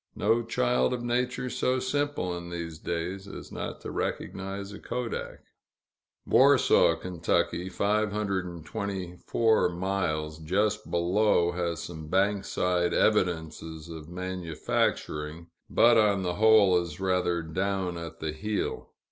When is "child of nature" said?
0.41-1.47